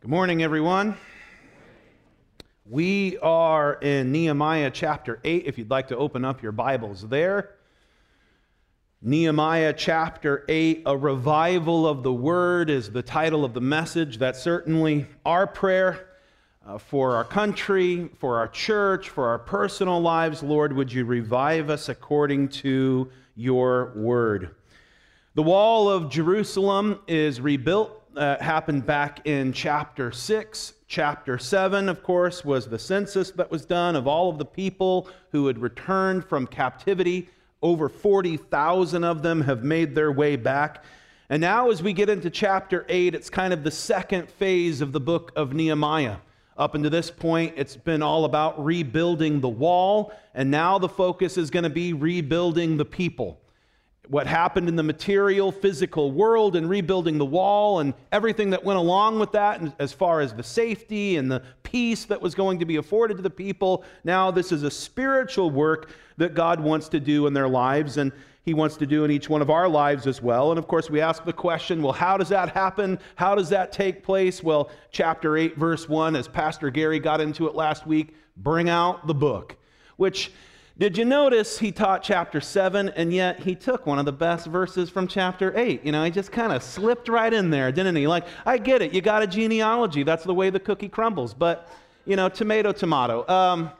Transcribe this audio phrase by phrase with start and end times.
[0.00, 0.96] Good morning, everyone.
[2.64, 7.56] We are in Nehemiah chapter 8, if you'd like to open up your Bibles there.
[9.02, 14.18] Nehemiah chapter 8, a revival of the word is the title of the message.
[14.18, 16.10] That's certainly our prayer
[16.64, 20.44] uh, for our country, for our church, for our personal lives.
[20.44, 24.54] Lord, would you revive us according to your word?
[25.34, 30.74] The wall of Jerusalem is rebuilt uh, happened back in chapter 6.
[30.88, 35.08] Chapter 7, of course, was the census that was done of all of the people
[35.30, 37.28] who had returned from captivity.
[37.62, 40.84] Over 40,000 of them have made their way back.
[41.30, 44.92] And now, as we get into chapter 8, it's kind of the second phase of
[44.92, 46.16] the book of Nehemiah.
[46.56, 51.38] Up until this point, it's been all about rebuilding the wall, and now the focus
[51.38, 53.38] is going to be rebuilding the people
[54.08, 58.78] what happened in the material, physical world and rebuilding the wall and everything that went
[58.78, 62.58] along with that, and as far as the safety and the peace that was going
[62.58, 63.84] to be afforded to the people.
[64.04, 68.10] Now, this is a spiritual work that God wants to do in their lives, and
[68.42, 70.50] He wants to do in each one of our lives as well.
[70.50, 72.98] And of course, we ask the question well, how does that happen?
[73.16, 74.42] How does that take place?
[74.42, 79.06] Well, chapter 8, verse 1, as Pastor Gary got into it last week, bring out
[79.06, 79.56] the book,
[79.96, 80.32] which
[80.78, 84.46] did you notice he taught chapter 7 and yet he took one of the best
[84.46, 85.84] verses from chapter 8?
[85.84, 88.06] You know, he just kind of slipped right in there, didn't he?
[88.06, 88.94] Like, I get it.
[88.94, 90.04] You got a genealogy.
[90.04, 91.34] That's the way the cookie crumbles.
[91.34, 91.68] But,
[92.04, 93.28] you know, tomato, tomato.
[93.28, 93.72] Um,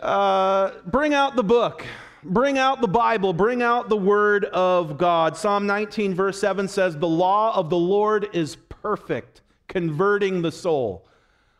[0.00, 1.86] uh, bring out the book.
[2.24, 3.32] Bring out the Bible.
[3.32, 5.36] Bring out the Word of God.
[5.36, 11.06] Psalm 19, verse 7 says, The law of the Lord is perfect, converting the soul.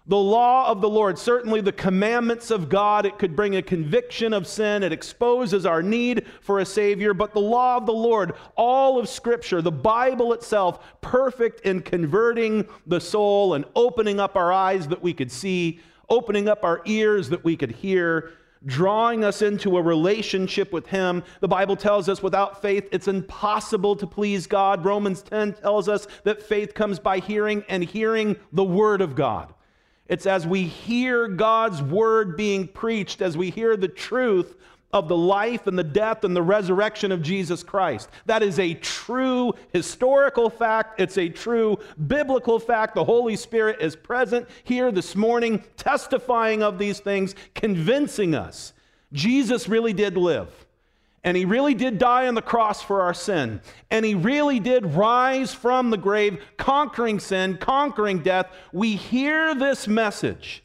[0.06, 4.32] The law of the Lord, certainly the commandments of God, it could bring a conviction
[4.32, 4.82] of sin.
[4.82, 7.14] It exposes our need for a Savior.
[7.14, 12.66] But the law of the Lord, all of Scripture, the Bible itself, perfect in converting
[12.84, 15.78] the soul and opening up our eyes that we could see,
[16.08, 18.32] opening up our ears that we could hear,
[18.66, 21.22] drawing us into a relationship with Him.
[21.38, 24.84] The Bible tells us without faith, it's impossible to please God.
[24.84, 29.54] Romans 10 tells us that faith comes by hearing and hearing the Word of God.
[30.08, 34.56] It's as we hear God's word being preached, as we hear the truth
[34.92, 38.10] of the life and the death and the resurrection of Jesus Christ.
[38.26, 41.00] That is a true historical fact.
[41.00, 42.94] It's a true biblical fact.
[42.94, 48.74] The Holy Spirit is present here this morning, testifying of these things, convincing us
[49.12, 50.61] Jesus really did live.
[51.24, 53.60] And he really did die on the cross for our sin.
[53.90, 58.50] And he really did rise from the grave, conquering sin, conquering death.
[58.72, 60.64] We hear this message.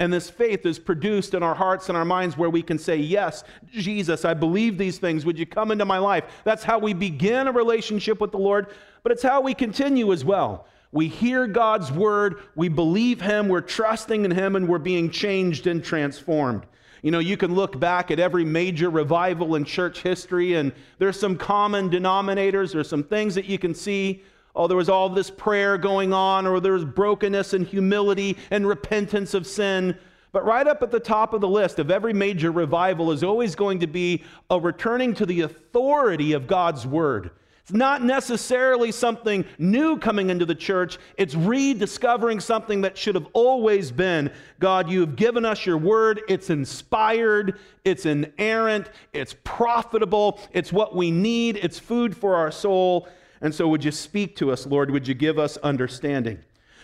[0.00, 2.96] And this faith is produced in our hearts and our minds where we can say,
[2.96, 5.24] Yes, Jesus, I believe these things.
[5.24, 6.24] Would you come into my life?
[6.42, 8.66] That's how we begin a relationship with the Lord,
[9.04, 10.66] but it's how we continue as well.
[10.90, 15.68] We hear God's word, we believe Him, we're trusting in Him, and we're being changed
[15.68, 16.66] and transformed.
[17.02, 21.18] You know, you can look back at every major revival in church history, and there's
[21.18, 24.22] some common denominators, there's some things that you can see.
[24.54, 28.66] Oh, there was all this prayer going on, or there was brokenness and humility and
[28.66, 29.98] repentance of sin.
[30.30, 33.54] But right up at the top of the list of every major revival is always
[33.56, 37.30] going to be a returning to the authority of God's word.
[37.62, 40.98] It's not necessarily something new coming into the church.
[41.16, 44.32] It's rediscovering something that should have always been.
[44.58, 46.22] God, you have given us your word.
[46.28, 53.06] It's inspired, it's inerrant, it's profitable, it's what we need, it's food for our soul.
[53.40, 54.90] And so, would you speak to us, Lord?
[54.90, 56.38] Would you give us understanding?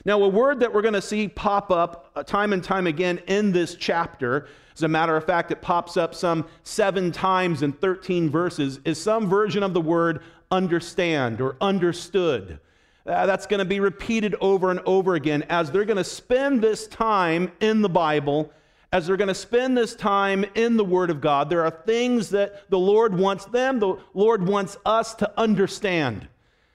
[0.05, 3.19] Now, a word that we're going to see pop up uh, time and time again
[3.27, 4.47] in this chapter,
[4.77, 9.00] as a matter of fact, it pops up some seven times in 13 verses, is
[9.00, 12.59] some version of the word understand or understood.
[13.07, 16.63] Uh, that's going to be repeated over and over again as they're going to spend
[16.63, 18.53] this time in the Bible,
[18.93, 21.49] as they're going to spend this time in the Word of God.
[21.49, 26.29] There are things that the Lord wants them, the Lord wants us to understand,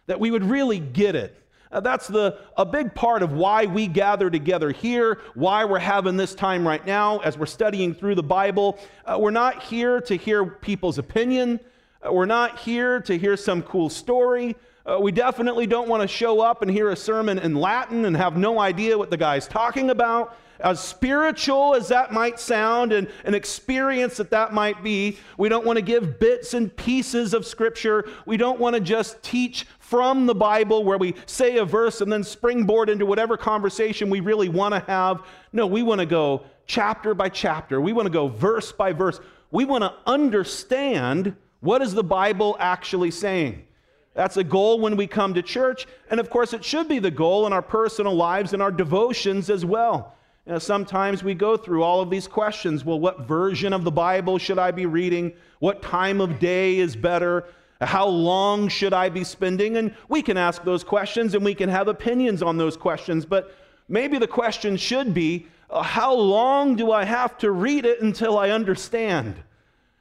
[0.08, 1.40] that we would really get it.
[1.72, 6.16] Uh, that's the, a big part of why we gather together here, why we're having
[6.18, 8.78] this time right now as we're studying through the Bible.
[9.06, 11.60] Uh, we're not here to hear people's opinion.
[12.04, 14.56] Uh, we're not here to hear some cool story.
[14.86, 18.18] Uh, we definitely don't want to show up and hear a sermon in Latin and
[18.18, 20.38] have no idea what the guy's talking about.
[20.60, 25.66] As spiritual as that might sound and an experience that that might be, we don't
[25.66, 28.10] want to give bits and pieces of Scripture.
[28.26, 32.12] We don't want to just teach from the Bible where we say a verse and
[32.12, 35.26] then springboard into whatever conversation we really want to have.
[35.54, 37.80] No, we want to go chapter by chapter.
[37.80, 39.20] We want to go verse by verse.
[39.52, 43.64] We want to understand what is the Bible actually saying?
[44.16, 45.88] That's a goal when we come to church.
[46.12, 49.50] And of course, it should be the goal in our personal lives and our devotions
[49.50, 50.14] as well.
[50.46, 52.84] You know, sometimes we go through all of these questions.
[52.84, 55.32] Well, what version of the Bible should I be reading?
[55.60, 57.46] What time of day is better?
[57.80, 59.78] How long should I be spending?
[59.78, 63.26] And we can ask those questions and we can have opinions on those questions.
[63.26, 63.56] But
[63.88, 68.38] maybe the question should be uh, how long do I have to read it until
[68.38, 69.42] I understand?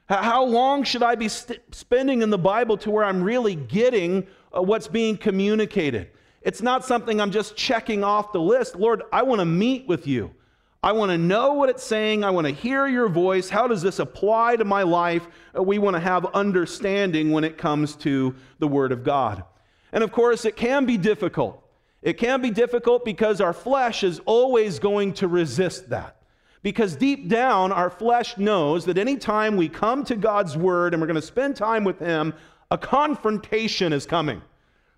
[0.08, 4.26] How long should I be st- spending in the Bible to where I'm really getting
[4.54, 6.10] uh, what's being communicated?
[6.42, 8.76] It's not something I'm just checking off the list.
[8.76, 10.34] Lord, I want to meet with you.
[10.82, 12.24] I want to know what it's saying.
[12.24, 13.48] I want to hear your voice.
[13.48, 15.28] How does this apply to my life?
[15.56, 19.44] Uh, we want to have understanding when it comes to the Word of God.
[19.92, 21.62] And of course, it can be difficult.
[22.02, 26.16] It can be difficult because our flesh is always going to resist that.
[26.62, 31.08] Because deep down, our flesh knows that anytime we come to God's word and we're
[31.08, 32.34] going to spend time with Him,
[32.70, 34.40] a confrontation is coming.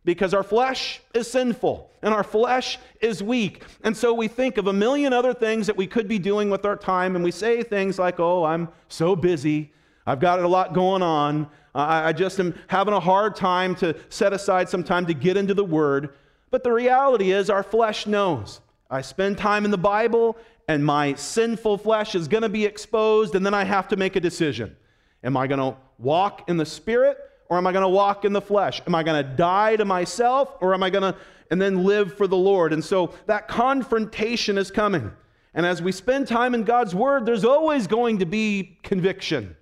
[0.05, 3.62] Because our flesh is sinful and our flesh is weak.
[3.82, 6.66] And so we think of a million other things that we could be doing with
[6.66, 9.72] our time, and we say things like, Oh, I'm so busy.
[10.06, 11.49] I've got a lot going on.
[11.75, 15.55] I just am having a hard time to set aside some time to get into
[15.55, 16.10] the Word.
[16.50, 18.60] But the reality is, our flesh knows.
[18.90, 20.37] I spend time in the Bible,
[20.69, 24.16] and my sinful flesh is going to be exposed, and then I have to make
[24.16, 24.76] a decision.
[25.22, 27.19] Am I going to walk in the Spirit
[27.49, 28.82] or am I going to walk in the flesh?
[28.87, 31.19] Am I going to die to myself or am I going to
[31.50, 32.72] and then live for the Lord?
[32.72, 35.12] And so that confrontation is coming.
[35.55, 39.56] And as we spend time in God's Word, there's always going to be conviction.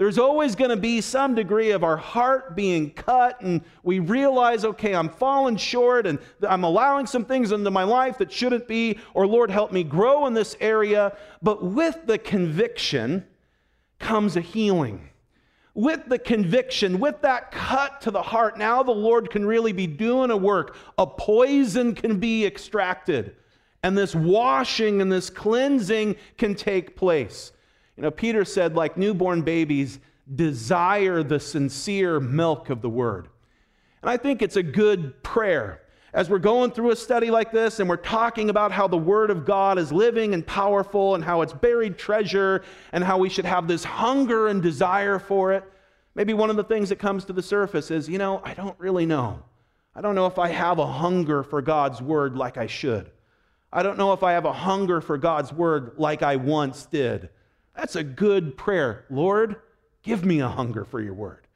[0.00, 4.64] There's always going to be some degree of our heart being cut, and we realize,
[4.64, 6.18] okay, I'm falling short, and
[6.48, 10.24] I'm allowing some things into my life that shouldn't be, or Lord, help me grow
[10.24, 11.14] in this area.
[11.42, 13.26] But with the conviction
[13.98, 15.10] comes a healing.
[15.74, 19.86] With the conviction, with that cut to the heart, now the Lord can really be
[19.86, 20.76] doing a work.
[20.96, 23.36] A poison can be extracted,
[23.82, 27.52] and this washing and this cleansing can take place.
[28.00, 30.00] You know, Peter said, like newborn babies,
[30.34, 33.28] desire the sincere milk of the word.
[34.00, 35.82] And I think it's a good prayer.
[36.14, 39.28] As we're going through a study like this and we're talking about how the Word
[39.28, 43.44] of God is living and powerful and how it's buried treasure and how we should
[43.44, 45.62] have this hunger and desire for it,
[46.14, 48.80] maybe one of the things that comes to the surface is, you know, I don't
[48.80, 49.42] really know.
[49.94, 53.10] I don't know if I have a hunger for God's Word like I should.
[53.70, 57.28] I don't know if I have a hunger for God's Word like I once did.
[57.76, 59.04] That's a good prayer.
[59.10, 59.56] Lord,
[60.02, 61.46] give me a hunger for your word.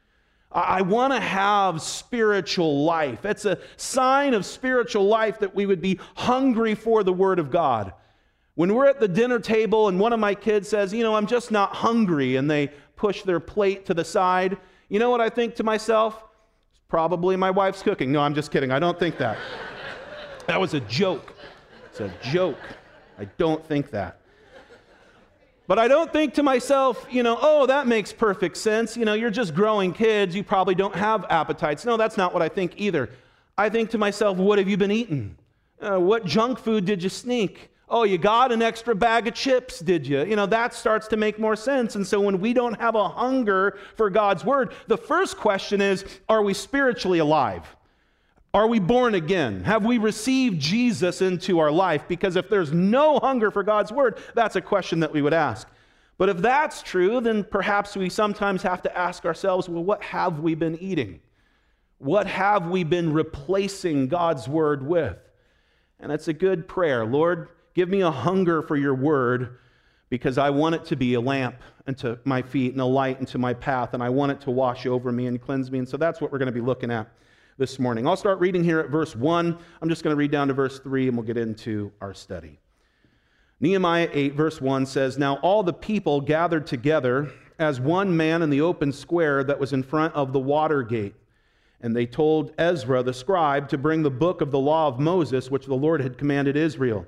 [0.55, 3.25] I want to have spiritual life.
[3.25, 7.51] It's a sign of spiritual life that we would be hungry for the Word of
[7.51, 7.93] God.
[8.55, 11.27] When we're at the dinner table and one of my kids says, You know, I'm
[11.27, 14.57] just not hungry, and they push their plate to the side,
[14.89, 16.23] you know what I think to myself?
[16.71, 18.13] It's probably my wife's cooking.
[18.13, 18.71] No, I'm just kidding.
[18.71, 19.39] I don't think that.
[20.47, 21.35] that was a joke.
[21.91, 22.61] It's a joke.
[23.19, 24.21] I don't think that.
[25.67, 28.97] But I don't think to myself, you know, oh, that makes perfect sense.
[28.97, 30.37] You know, you're just growing kids.
[30.37, 31.85] You probably don't have appetites.
[31.87, 33.09] No, that's not what I think either.
[33.57, 35.37] I think to myself, what have you been eating?
[35.81, 37.71] Uh, what junk food did you sneak?
[37.89, 40.25] Oh, you got an extra bag of chips, did you?
[40.25, 41.97] You know, that starts to make more sense.
[41.97, 46.05] And so when we don't have a hunger for God's word, the first question is,
[46.29, 47.65] are we spiritually alive?
[48.55, 49.65] Are we born again?
[49.65, 52.07] Have we received Jesus into our life?
[52.07, 55.69] Because if there's no hunger for God's word, that's a question that we would ask.
[56.19, 60.39] But if that's true, then perhaps we sometimes have to ask ourselves well, what have
[60.39, 61.19] we been eating?
[61.99, 65.19] What have we been replacing God's word with?
[65.99, 67.05] And it's a good prayer.
[67.05, 69.59] Lord, give me a hunger for your word
[70.11, 71.57] because I want it to be a lamp
[71.89, 74.87] unto my feet and a light unto my path, and I want it to wash
[74.87, 75.81] over me and cleanse me.
[75.81, 77.09] And so that's what we're going to be looking at
[77.57, 78.07] this morning.
[78.07, 79.59] I'll start reading here at verse 1.
[79.81, 82.59] I'm just going to read down to verse 3 and we'll get into our study.
[83.61, 88.51] Nehemiah 8, verse 1 says Now all the people gathered together as one man in
[88.51, 91.15] the open square that was in front of the water gate.
[91.81, 95.51] And they told Ezra the scribe to bring the book of the law of Moses,
[95.51, 97.07] which the Lord had commanded Israel.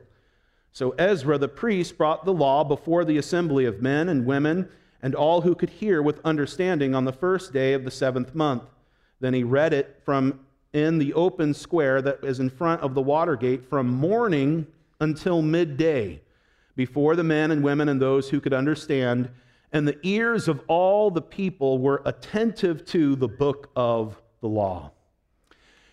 [0.72, 4.68] So Ezra the priest brought the law before the assembly of men and women
[5.02, 8.64] and all who could hear with understanding on the first day of the seventh month.
[9.20, 10.40] Then he read it from
[10.72, 14.66] in the open square that is in front of the water gate from morning
[15.00, 16.20] until midday,
[16.74, 19.30] before the men and women and those who could understand.
[19.72, 24.92] And the ears of all the people were attentive to the book of the law.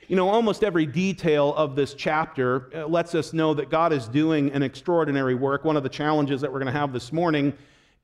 [0.09, 4.07] You know, almost every detail of this chapter uh, lets us know that God is
[4.09, 5.63] doing an extraordinary work.
[5.63, 7.53] One of the challenges that we're going to have this morning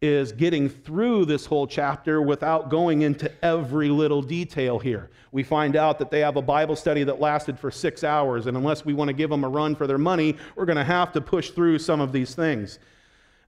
[0.02, 5.10] is getting through this whole chapter without going into every little detail here.
[5.34, 8.56] We find out that they have a Bible study that lasted for six hours, and
[8.56, 11.12] unless we want to give them a run for their money, we're going to have
[11.14, 12.80] to push through some of these things.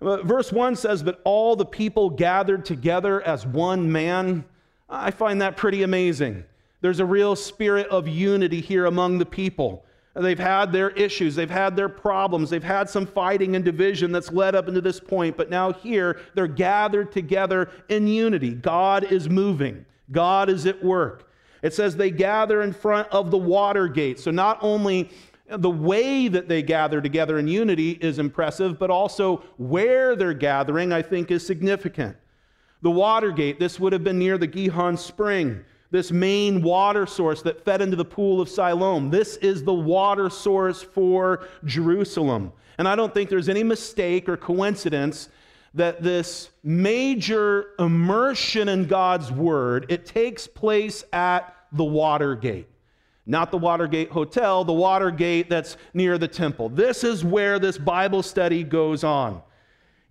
[0.01, 4.43] Verse 1 says that all the people gathered together as one man.
[4.89, 6.43] I find that pretty amazing.
[6.81, 9.86] There's a real spirit of unity here among the people.
[10.13, 14.32] They've had their issues, they've had their problems, they've had some fighting and division that's
[14.32, 18.53] led up into this point, but now here they're gathered together in unity.
[18.53, 21.30] God is moving, God is at work.
[21.62, 24.20] It says they gather in front of the water gate.
[24.20, 25.10] So not only
[25.48, 30.91] the way that they gather together in unity is impressive, but also where they're gathering,
[30.91, 32.18] I think, is significant.
[32.82, 37.42] The water gate, this would have been near the Gihon Spring this main water source
[37.44, 39.10] that fed into the pool of Siloam.
[39.10, 42.54] This is the water source for Jerusalem.
[42.78, 45.30] And I don't think there's any mistake or coincidence
[45.74, 52.68] that this major immersion in God's word, it takes place at the Watergate.
[53.26, 56.70] Not the Watergate Hotel, the Watergate that's near the temple.
[56.70, 59.42] This is where this Bible study goes on.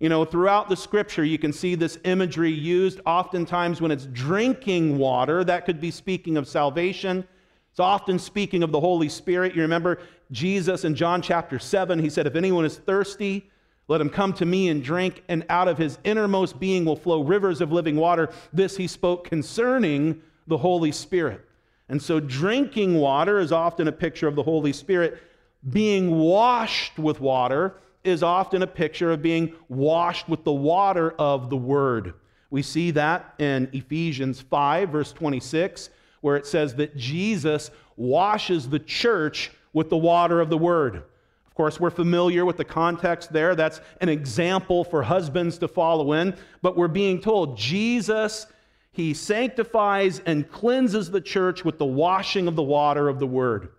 [0.01, 4.97] You know, throughout the scripture, you can see this imagery used oftentimes when it's drinking
[4.97, 5.43] water.
[5.43, 7.23] That could be speaking of salvation.
[7.69, 9.53] It's often speaking of the Holy Spirit.
[9.53, 9.99] You remember
[10.31, 13.47] Jesus in John chapter 7, he said, If anyone is thirsty,
[13.87, 17.21] let him come to me and drink, and out of his innermost being will flow
[17.21, 18.29] rivers of living water.
[18.51, 21.47] This he spoke concerning the Holy Spirit.
[21.89, 25.21] And so, drinking water is often a picture of the Holy Spirit.
[25.69, 31.49] Being washed with water is often a picture of being washed with the water of
[31.49, 32.13] the word.
[32.49, 35.89] We see that in Ephesians 5, verse 26,
[36.21, 41.03] where it says that Jesus washes the church with the water of the word.
[41.51, 43.55] Of course, we're familiar with the context there.
[43.55, 46.35] That's an example for husbands to follow in.
[46.61, 48.47] But we're being told Jesus,
[48.91, 53.69] he sanctifies and cleanses the church with the washing of the water of the word.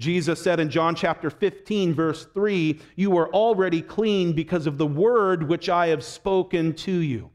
[0.00, 4.86] Jesus said in John chapter 15, verse 3, You are already clean because of the
[4.86, 7.28] word which I have spoken to you.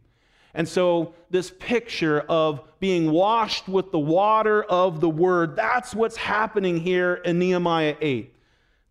[0.56, 6.18] And so, this picture of being washed with the water of the word, that's what's
[6.18, 8.34] happening here in Nehemiah 8.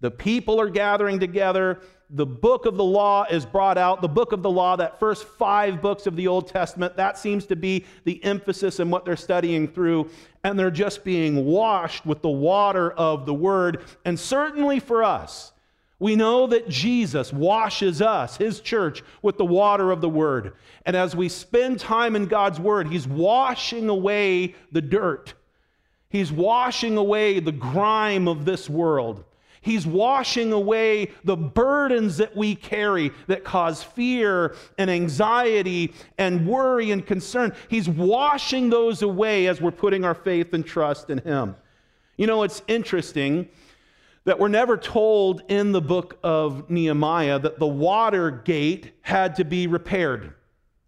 [0.01, 1.81] The people are gathering together
[2.15, 4.01] the book of the law is brought out.
[4.01, 7.45] The book of the law, that first five books of the Old Testament, that seems
[7.47, 10.09] to be the emphasis in what they're studying through.
[10.45, 13.83] And they're just being washed with the water of the word.
[14.05, 15.53] And certainly for us,
[15.99, 20.53] we know that Jesus washes us, his church, with the water of the word.
[20.87, 25.35] And as we spend time in God's word, he's washing away the dirt.
[26.11, 29.25] He's washing away the grime of this world.
[29.65, 36.91] He's washing away the burdens that we carry that cause fear and anxiety and worry
[36.91, 37.55] and concern.
[37.69, 41.57] He's washing those away as we're putting our faith and trust in Him.
[42.19, 43.49] You know, it's interesting
[44.25, 49.45] that we're never told in the book of Nehemiah that the water gate had to
[49.47, 50.35] be repaired.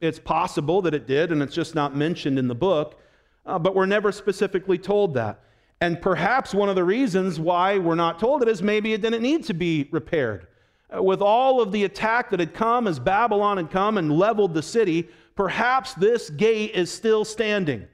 [0.03, 3.01] It's possible that it did, and it's just not mentioned in the book,
[3.47, 5.41] uh, but we're never specifically told that.
[5.81, 9.23] And perhaps one of the reasons why we're not told it is maybe it didn't
[9.23, 10.47] need to be repaired.
[10.95, 14.55] Uh, with all of the attack that had come as Babylon had come and leveled
[14.55, 17.87] the city, perhaps this gate is still standing.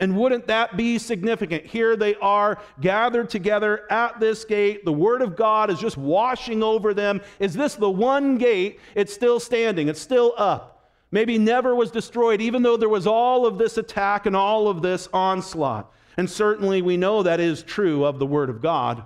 [0.00, 1.66] And wouldn't that be significant?
[1.66, 4.84] Here they are gathered together at this gate.
[4.84, 7.20] The Word of God is just washing over them.
[7.40, 8.78] Is this the one gate?
[8.94, 10.92] It's still standing, it's still up.
[11.10, 14.82] Maybe never was destroyed, even though there was all of this attack and all of
[14.82, 15.90] this onslaught.
[16.18, 19.04] And certainly we know that is true of the Word of God.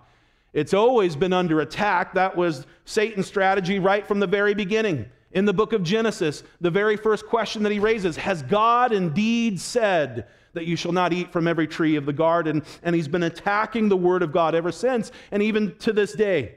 [0.55, 2.15] It's always been under attack.
[2.15, 5.05] That was Satan's strategy right from the very beginning.
[5.33, 9.61] In the book of Genesis, the very first question that he raises Has God indeed
[9.61, 12.63] said that you shall not eat from every tree of the garden?
[12.83, 16.57] And he's been attacking the Word of God ever since, and even to this day.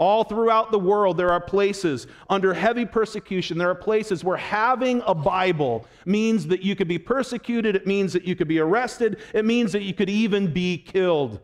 [0.00, 3.58] All throughout the world, there are places under heavy persecution.
[3.58, 8.14] There are places where having a Bible means that you could be persecuted, it means
[8.14, 11.40] that you could be arrested, it means that you could even be killed.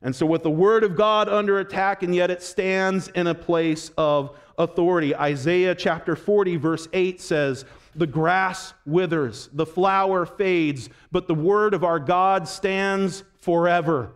[0.00, 3.34] And so, with the Word of God under attack, and yet it stands in a
[3.34, 5.16] place of authority.
[5.16, 7.64] Isaiah chapter 40, verse 8 says,
[7.96, 14.12] The grass withers, the flower fades, but the Word of our God stands forever.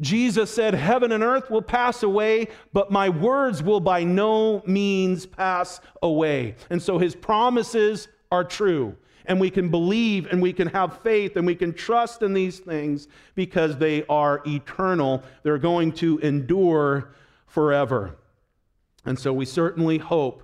[0.00, 5.24] Jesus said, Heaven and earth will pass away, but my words will by no means
[5.24, 6.56] pass away.
[6.68, 8.96] And so his promises are true.
[9.24, 12.60] And we can believe and we can have faith and we can trust in these
[12.60, 15.22] things because they are eternal.
[15.42, 17.12] They're going to endure
[17.46, 18.16] forever.
[19.04, 20.42] And so we certainly hope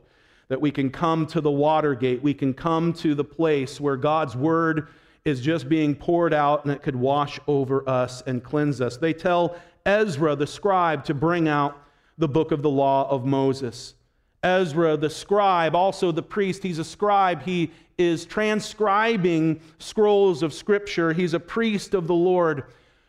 [0.48, 4.36] that we can come to the Watergate, we can come to the place where God's
[4.36, 4.88] word
[5.24, 8.96] is just being poured out and it could wash over us and cleanse us.
[8.96, 11.76] They tell Ezra, the scribe, to bring out
[12.18, 13.94] the book of the law of Moses.
[14.42, 17.42] Ezra, the scribe, also the priest, he's a scribe.
[17.42, 21.12] He is transcribing scrolls of scripture.
[21.12, 22.64] He's a priest of the Lord.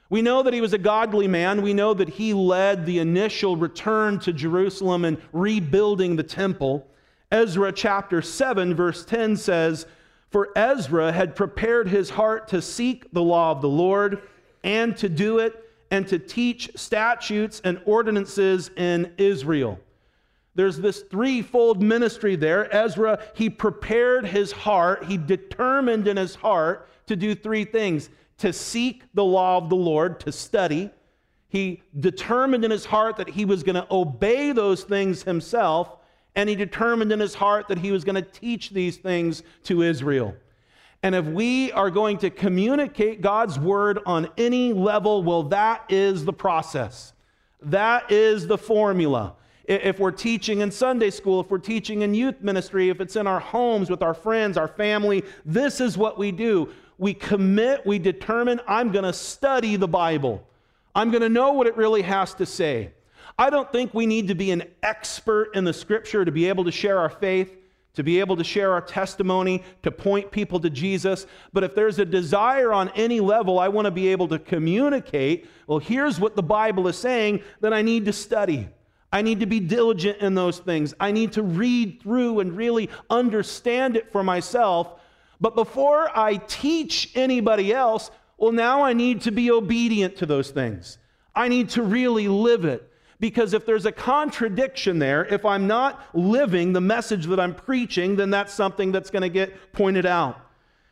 [0.10, 1.64] We know that he was a godly man.
[1.64, 6.88] We know that he led the initial return to Jerusalem and rebuilding the temple.
[7.32, 9.88] Ezra chapter 7, verse 10 says,
[10.34, 14.24] For Ezra had prepared his heart to seek the law of the Lord
[14.64, 19.80] and to do it and to teach statutes and ordinances in Israel.
[20.56, 22.68] There's this threefold ministry there.
[22.76, 28.10] Ezra, he prepared his heart, he determined in his heart to do three things
[28.40, 30.90] to seek the law of the Lord, to study.
[31.48, 35.96] He determined in his heart that he was going to obey those things himself,
[36.36, 39.82] and he determined in his heart that he was going to teach these things to
[39.82, 40.36] Israel.
[41.04, 46.24] And if we are going to communicate God's word on any level, well, that is
[46.24, 47.14] the process.
[47.62, 49.36] That is the formula.
[49.66, 53.28] If we're teaching in Sunday school, if we're teaching in youth ministry, if it's in
[53.28, 56.70] our homes with our friends, our family, this is what we do.
[56.98, 60.46] We commit, we determine, I'm going to study the Bible.
[60.96, 62.92] I'm going to know what it really has to say.
[63.38, 66.64] I don't think we need to be an expert in the scripture to be able
[66.66, 67.52] to share our faith,
[67.96, 71.26] to be able to share our testimony, to point people to Jesus.
[71.52, 75.48] But if there's a desire on any level, I want to be able to communicate,
[75.68, 78.70] well, here's what the Bible is saying, then I need to study.
[79.12, 80.96] I need to be diligent in those things.
[81.00, 85.00] I need to read through and really understand it for myself.
[85.40, 90.50] But before I teach anybody else, well, now I need to be obedient to those
[90.50, 90.98] things.
[91.36, 92.90] I need to really live it.
[93.24, 98.18] Because if there's a contradiction there, if I'm not living the message that I'm preaching,
[98.18, 100.42] then that's something that's going to get pointed out.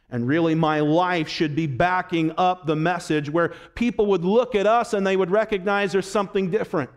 [0.09, 4.65] And really, my life should be backing up the message where people would look at
[4.65, 6.89] us and they would recognize there's something different.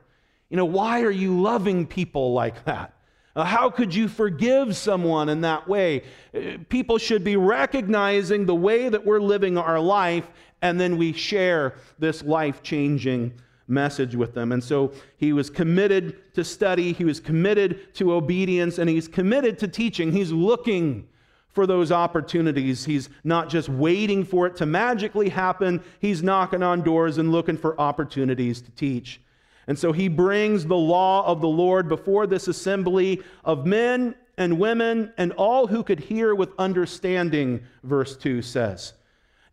[0.51, 2.95] You know, why are you loving people like that?
[3.35, 6.05] Uh, how could you forgive someone in that way?
[6.33, 10.31] Uh, people should be recognizing the way that we're living our life,
[10.63, 13.33] and then we share this life changing
[13.67, 14.53] message with them.
[14.53, 19.59] And so he was committed to study, he was committed to obedience, and he's committed
[19.61, 20.13] to teaching.
[20.13, 21.09] He's looking
[21.49, 22.85] for those opportunities.
[22.85, 27.57] He's not just waiting for it to magically happen, he's knocking on doors and looking
[27.57, 29.21] for opportunities to teach.
[29.67, 34.59] And so he brings the law of the Lord before this assembly of men and
[34.59, 38.93] women and all who could hear with understanding, verse 2 says.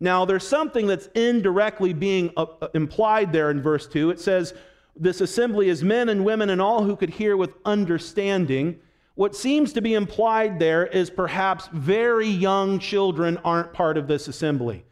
[0.02, 4.10] Now, there's something that's indirectly being uh, uh, implied there in verse 2.
[4.10, 4.52] It says,
[4.96, 8.80] This assembly is men and women and all who could hear with understanding.
[9.14, 14.26] What seems to be implied there is perhaps very young children aren't part of this
[14.26, 14.84] assembly.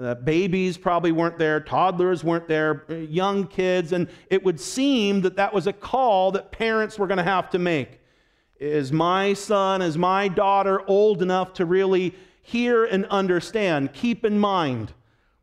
[0.00, 5.20] Uh, babies probably weren't there, toddlers weren't there, uh, young kids, and it would seem
[5.20, 8.00] that that was a call that parents were going to have to make.
[8.58, 13.92] Is my son, is my daughter old enough to really hear and understand?
[13.92, 14.92] Keep in mind,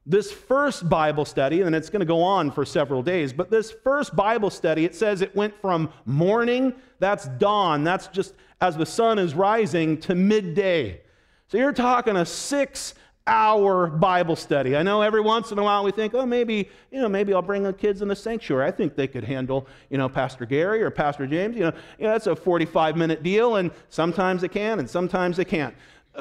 [0.05, 3.71] this first Bible study, and it's going to go on for several days, but this
[3.71, 8.85] first Bible study, it says it went from morning, that's dawn, that's just as the
[8.85, 11.01] sun is rising, to midday.
[11.47, 12.93] So you're talking a six
[13.27, 14.75] hour Bible study.
[14.75, 17.41] I know every once in a while we think, oh, maybe, you know, maybe I'll
[17.41, 18.67] bring the kids in the sanctuary.
[18.67, 21.55] I think they could handle, you know, Pastor Gary or Pastor James.
[21.55, 25.37] You know, you know that's a 45 minute deal, and sometimes they can and sometimes
[25.37, 25.75] they can't.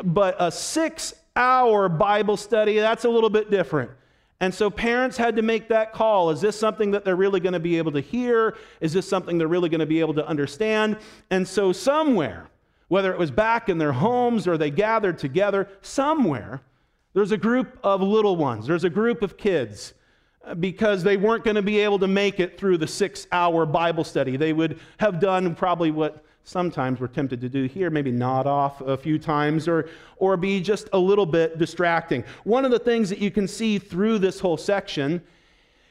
[0.04, 3.90] But a six hour Bible study, that's a little bit different.
[4.42, 6.30] And so parents had to make that call.
[6.30, 8.56] Is this something that they're really going to be able to hear?
[8.80, 10.96] Is this something they're really going to be able to understand?
[11.28, 12.48] And so, somewhere,
[12.88, 16.62] whether it was back in their homes or they gathered together, somewhere,
[17.12, 19.92] there's a group of little ones, there's a group of kids
[20.44, 23.66] uh, because they weren't going to be able to make it through the six hour
[23.66, 24.38] Bible study.
[24.38, 28.80] They would have done probably what sometimes we're tempted to do here, maybe nod off
[28.80, 32.24] a few times or, or be just a little bit distracting.
[32.44, 35.22] One of the things that you can see through this whole section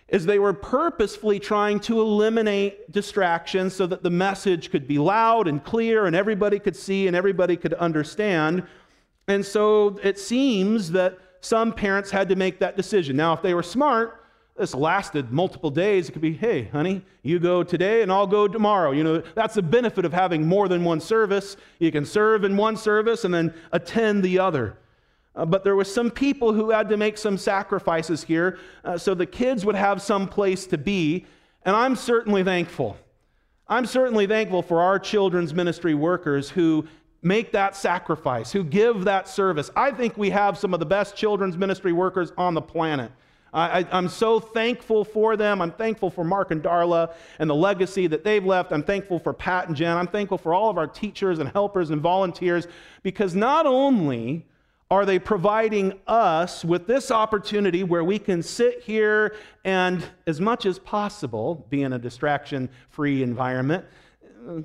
[0.08, 5.48] is they were purposefully trying to eliminate distractions so that the message could be loud
[5.48, 8.64] and clear and everybody could see and everybody could understand
[9.30, 13.16] and so it seems that some parents had to make that decision.
[13.16, 14.19] Now, if they were smart,
[14.60, 16.10] this lasted multiple days.
[16.10, 18.92] It could be, hey, honey, you go today and I'll go tomorrow.
[18.92, 21.56] You know, that's the benefit of having more than one service.
[21.80, 24.78] You can serve in one service and then attend the other.
[25.34, 29.14] Uh, but there were some people who had to make some sacrifices here uh, so
[29.14, 31.26] the kids would have some place to be.
[31.64, 32.98] And I'm certainly thankful.
[33.70, 36.86] I'm certainly thankful for our children's ministry workers who
[37.22, 39.72] make that sacrifice, who give that service.
[39.76, 43.12] I think we have some of the best children's ministry workers on the planet.
[43.54, 45.62] I, am so thankful for them.
[45.62, 48.72] I'm thankful for Mark and Darla and the legacy that they've left.
[48.72, 49.98] I'm thankful for Pat and Jen.
[49.98, 52.68] I'm thankful for all of our teachers and helpers and volunteers
[53.02, 54.46] because not only
[54.92, 60.66] are they providing us with this opportunity where we can sit here and, as much
[60.66, 63.86] as possible, be in a distraction free environment?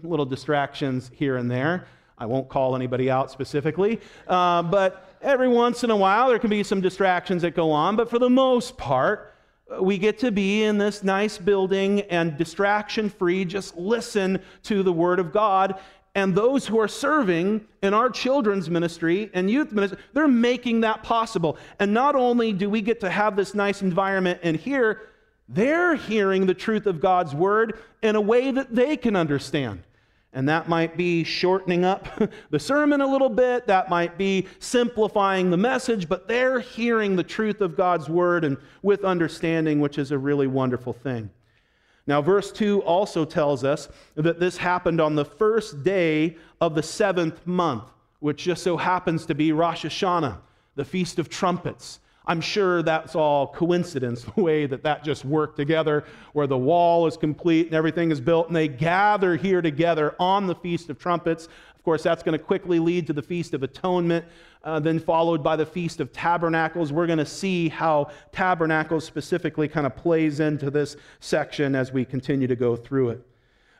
[0.03, 1.87] Little distractions here and there.
[2.17, 6.51] I won't call anybody out specifically, uh, but every once in a while there can
[6.51, 7.97] be some distractions that go on.
[7.97, 9.35] But for the most part,
[9.69, 14.83] uh, we get to be in this nice building and distraction free, just listen to
[14.83, 15.79] the Word of God
[16.15, 21.03] and those who are serving in our children's ministry and youth ministry, they're making that
[21.03, 21.59] possible.
[21.81, 25.09] And not only do we get to have this nice environment and here,
[25.49, 29.83] they're hearing the truth of God's word in a way that they can understand.
[30.35, 32.09] And that might be shortening up
[32.51, 37.23] the sermon a little bit, that might be simplifying the message, but they're hearing the
[37.23, 41.31] truth of God's word and with understanding, which is a really wonderful thing.
[42.07, 46.83] Now, verse 2 also tells us that this happened on the first day of the
[46.83, 47.85] seventh month,
[48.19, 50.39] which just so happens to be Rosh Hashanah,
[50.75, 52.01] the Feast of Trumpets.
[52.27, 57.07] I'm sure that's all coincidence, the way that that just worked together, where the wall
[57.07, 60.99] is complete and everything is built, and they gather here together on the Feast of
[60.99, 61.49] Trumpets.
[61.75, 64.25] Of course, that's going to quickly lead to the Feast of Atonement,
[64.63, 66.93] uh, then followed by the Feast of Tabernacles.
[66.93, 72.07] We're going to see how Tabernacles specifically kind of plays into this section as we
[72.07, 73.27] continue to go through it.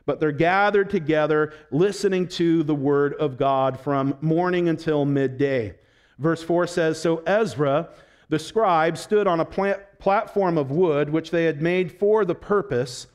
[0.05, 5.73] But they're gathered together listening to the Word of God from morning until midday.
[6.19, 7.89] Verse 4 says So Ezra,
[8.29, 12.35] the scribe, stood on a plant, platform of wood which they had made for the
[12.35, 13.07] purpose,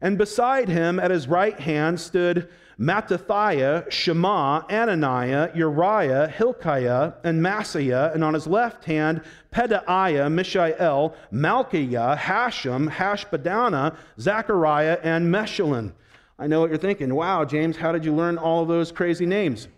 [0.00, 2.48] and beside him at his right hand stood
[2.78, 9.22] Mattithiah, Shema, Ananiah, Uriah, Hilkiah, and Maaseiah, and on his left hand,
[9.52, 15.92] Pedaiah, Mishael, Malchiah, Hashum, Hashbadana, Zechariah, and Meshullam.
[16.38, 17.14] I know what you're thinking.
[17.14, 19.68] Wow, James, how did you learn all those crazy names?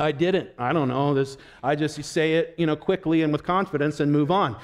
[0.00, 0.48] I didn't.
[0.58, 1.12] I don't know.
[1.12, 4.56] This I just say it, you know, quickly and with confidence and move on.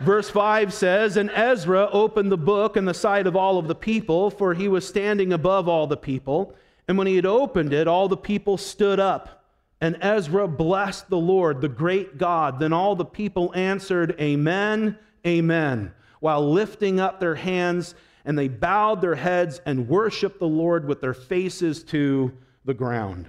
[0.00, 3.74] Verse 5 says, And Ezra opened the book in the sight of all of the
[3.74, 6.54] people, for he was standing above all the people.
[6.86, 9.44] And when he had opened it, all the people stood up.
[9.80, 12.60] And Ezra blessed the Lord, the great God.
[12.60, 14.96] Then all the people answered, Amen,
[15.26, 20.86] Amen, while lifting up their hands, and they bowed their heads and worshiped the Lord
[20.86, 22.32] with their faces to
[22.64, 23.28] the ground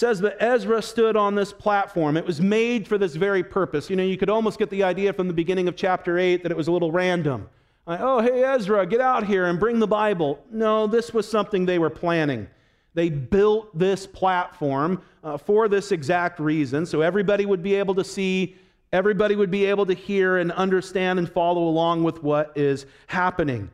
[0.00, 2.16] says that Ezra stood on this platform.
[2.16, 3.90] It was made for this very purpose.
[3.90, 6.50] You know, you could almost get the idea from the beginning of chapter 8 that
[6.50, 7.48] it was a little random.
[7.86, 10.42] Like, oh, hey, Ezra, get out here and bring the Bible.
[10.50, 12.48] No, this was something they were planning.
[12.94, 18.04] They built this platform uh, for this exact reason, so everybody would be able to
[18.04, 18.56] see,
[18.92, 23.70] everybody would be able to hear and understand and follow along with what is happening.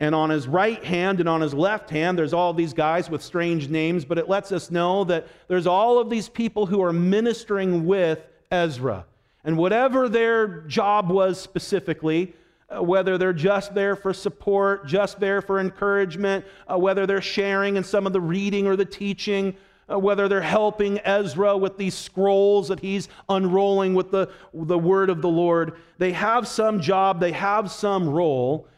[0.00, 3.22] And on his right hand and on his left hand, there's all these guys with
[3.22, 6.92] strange names, but it lets us know that there's all of these people who are
[6.92, 9.06] ministering with Ezra.
[9.44, 12.34] And whatever their job was specifically,
[12.70, 17.76] uh, whether they're just there for support, just there for encouragement, uh, whether they're sharing
[17.76, 19.56] in some of the reading or the teaching,
[19.90, 25.08] uh, whether they're helping Ezra with these scrolls that he's unrolling with the, the word
[25.10, 28.68] of the Lord, they have some job, they have some role.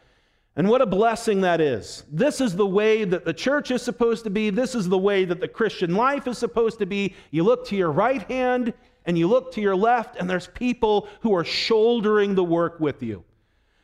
[0.55, 2.03] And what a blessing that is.
[2.11, 4.49] This is the way that the church is supposed to be.
[4.49, 7.15] This is the way that the Christian life is supposed to be.
[7.31, 8.73] You look to your right hand
[9.05, 13.01] and you look to your left, and there's people who are shouldering the work with
[13.01, 13.23] you.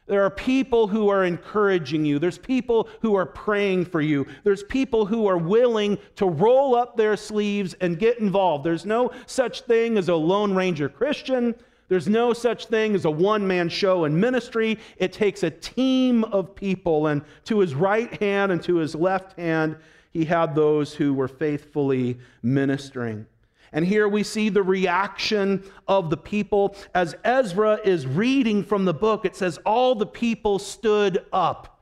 [0.07, 2.17] There are people who are encouraging you.
[2.19, 4.25] There's people who are praying for you.
[4.43, 8.63] There's people who are willing to roll up their sleeves and get involved.
[8.63, 11.55] There's no such thing as a Lone Ranger Christian.
[11.89, 14.77] There's no such thing as a one man show in ministry.
[14.97, 17.07] It takes a team of people.
[17.07, 19.77] And to his right hand and to his left hand,
[20.11, 23.25] he had those who were faithfully ministering.
[23.71, 26.75] And here we see the reaction of the people.
[26.93, 31.79] As Ezra is reading from the book, it says, All the people stood up.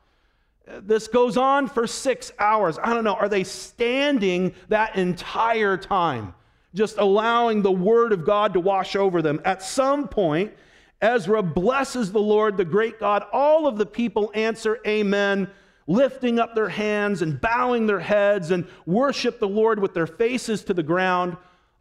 [0.81, 2.79] This goes on for six hours.
[2.81, 3.13] I don't know.
[3.13, 6.33] Are they standing that entire time?
[6.75, 9.41] Just allowing the word of God to wash over them.
[9.45, 10.53] At some point,
[11.01, 13.23] Ezra blesses the Lord, the great God.
[13.33, 15.49] All of the people answer, Amen,
[15.87, 20.63] lifting up their hands and bowing their heads and worship the Lord with their faces
[20.65, 21.37] to the ground.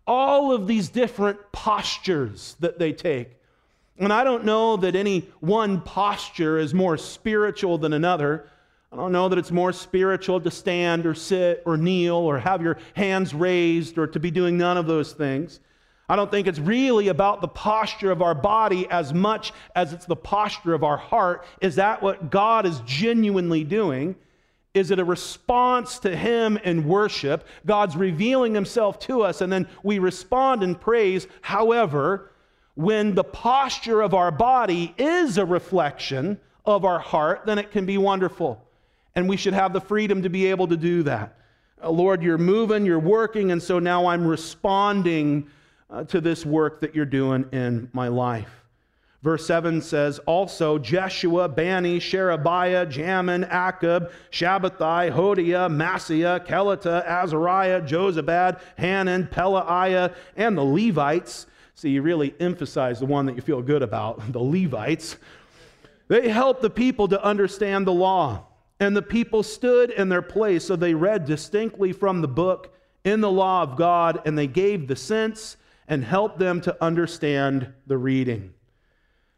[0.07, 3.37] All of these different postures that they take.
[3.98, 8.48] And I don't know that any one posture is more spiritual than another.
[8.94, 12.62] I don't know that it's more spiritual to stand or sit or kneel or have
[12.62, 15.59] your hands raised or to be doing none of those things.
[16.09, 20.07] I don't think it's really about the posture of our body as much as it's
[20.07, 21.44] the posture of our heart.
[21.61, 24.14] Is that what God is genuinely doing?
[24.74, 27.48] Is it a response to Him in worship?
[27.66, 31.26] God's revealing Himself to us, and then we respond in praise.
[31.40, 32.30] However,
[32.76, 37.87] when the posture of our body is a reflection of our heart, then it can
[37.87, 38.61] be wonderful.
[39.16, 41.37] And we should have the freedom to be able to do that.
[41.83, 45.48] Uh, Lord, you're moving, you're working, and so now I'm responding
[45.90, 48.64] uh, to this work that you're doing in my life.
[49.24, 58.61] Verse 7 says, Also Jeshua, Bani, Sherebiah, Jamin, Akkub, Shabbethai, Hodiah, Maaseiah, Kelita, Azariah, Jozabad,
[58.77, 61.46] Hanan, Pelaiah, and the Levites.
[61.74, 65.16] See, you really emphasize the one that you feel good about, the Levites.
[66.09, 68.44] They helped the people to understand the law.
[68.80, 73.20] And the people stood in their place, so they read distinctly from the book in
[73.20, 75.56] the law of God, and they gave the sense
[75.87, 78.54] and helped them to understand the reading.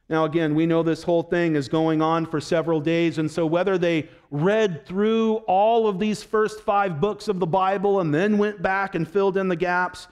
[0.08, 3.44] Now, again, we know this whole thing is going on for several days, and so
[3.44, 8.38] whether they read through all of these first five books of the Bible and then
[8.38, 10.06] went back and filled in the gaps,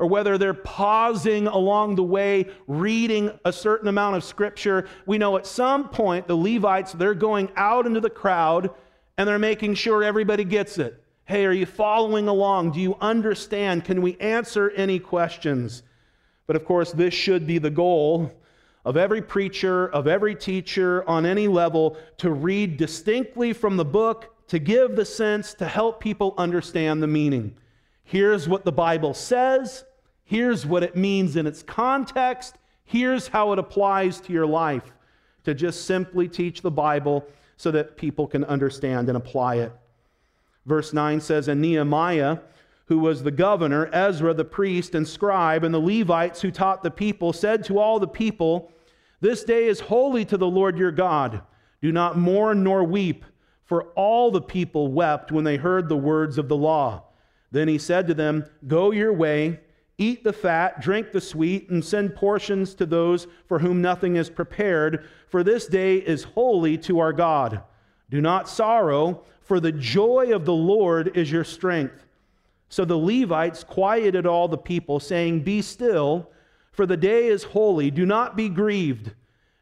[0.00, 5.36] or whether they're pausing along the way, reading a certain amount of scripture, we know
[5.36, 8.70] at some point the Levites, they're going out into the crowd
[9.18, 11.04] and they're making sure everybody gets it.
[11.26, 12.72] Hey, are you following along?
[12.72, 13.84] Do you understand?
[13.84, 15.82] Can we answer any questions?
[16.46, 18.32] But of course, this should be the goal
[18.86, 24.34] of every preacher, of every teacher on any level to read distinctly from the book,
[24.48, 27.54] to give the sense, to help people understand the meaning.
[28.02, 29.84] Here's what the Bible says,
[30.30, 34.92] here's what it means in its context, here's how it applies to your life.
[35.44, 39.72] To just simply teach the Bible so that people can understand and apply it.
[40.66, 42.38] Verse 9 says, And Nehemiah,
[42.86, 46.92] who was the governor, Ezra the priest and scribe, and the Levites who taught the
[46.92, 48.70] people, said to all the people,
[49.20, 51.42] This day is holy to the Lord your God.
[51.82, 53.24] Do not mourn nor weep,
[53.64, 57.04] for all the people wept when they heard the words of the law.
[57.50, 59.58] Then he said to them, Go your way,
[60.00, 64.30] eat the fat, drink the sweet, and send portions to those for whom nothing is
[64.30, 67.62] prepared, for this day is holy to our God.
[68.08, 72.06] Do not sorrow for the joy of the Lord is your strength.
[72.68, 76.30] So the Levites quieted all the people, saying, Be still,
[76.70, 77.90] for the day is holy.
[77.90, 79.10] Do not be grieved.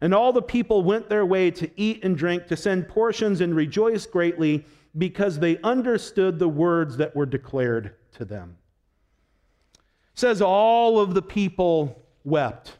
[0.02, 3.56] And all the people went their way to eat and drink, to send portions and
[3.56, 4.66] rejoice greatly,
[4.98, 8.57] because they understood the words that were declared to them.
[10.18, 12.76] Says all of the people wept,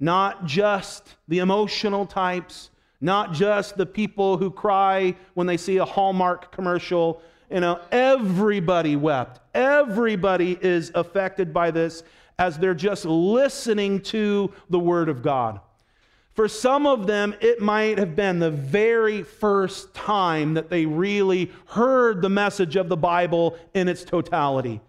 [0.00, 5.84] not just the emotional types, not just the people who cry when they see a
[5.84, 7.22] Hallmark commercial.
[7.48, 9.38] You know, everybody wept.
[9.54, 12.02] Everybody is affected by this
[12.40, 15.60] as they're just listening to the Word of God.
[16.32, 21.52] For some of them, it might have been the very first time that they really
[21.66, 24.80] heard the message of the Bible in its totality,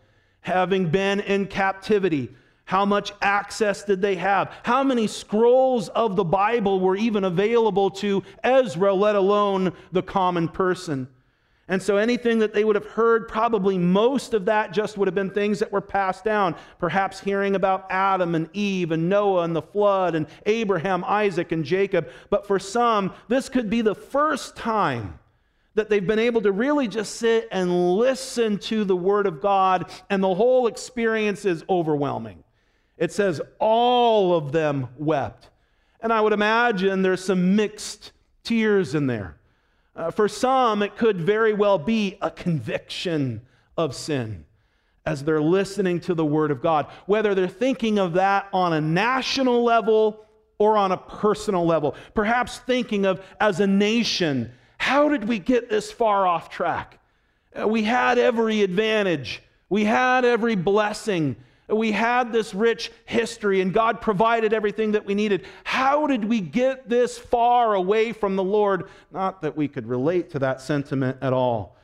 [0.46, 2.30] having been in captivity
[2.66, 4.52] how much access did they have?
[4.64, 10.50] How many scrolls of the Bible were even available to Ezra, let alone the common
[10.50, 11.08] person?
[11.68, 15.16] And so anything that they would have heard, probably most of that just would have
[15.16, 16.56] been things that were passed down.
[16.80, 21.66] Perhaps hearing about Adam and Eve and Noah and the flood and Abraham, Isaac, and
[21.66, 22.10] Jacob.
[22.30, 25.20] But for some, this could be the first time
[25.76, 29.92] that they've been able to really just sit and listen to the Word of God,
[30.10, 32.44] and the whole experience is overwhelming.
[32.98, 35.50] It says all of them wept.
[36.02, 39.38] And I would imagine there's some mixed tears in there.
[39.96, 43.42] Uh, for some, it could very well be a conviction
[43.78, 44.46] of sin
[45.06, 48.82] as they're listening to the Word of God, whether they're thinking of that on a
[48.82, 50.26] national level
[50.58, 51.96] or on a personal level.
[52.14, 54.52] Perhaps thinking of as a nation,
[54.86, 57.00] how did we get this far off track?
[57.60, 61.36] Uh, we had every advantage, we had every blessing.
[61.68, 65.48] We had this rich history and God provided everything that we needed.
[65.64, 68.88] How did we get this far away from the Lord?
[69.12, 71.76] Not that we could relate to that sentiment at all.